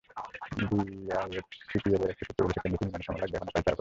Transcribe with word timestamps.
বিআইএফপিসিএলের 0.71 2.11
একটি 2.13 2.23
সূত্র 2.27 2.41
বলেছে, 2.41 2.59
কেন্দ্রটি 2.61 2.85
নির্মাণে 2.85 3.05
সময় 3.07 3.21
লাগবে 3.21 3.35
এখনো 3.37 3.45
প্রায় 3.45 3.55
চার 3.55 3.57
বছর। 3.57 3.69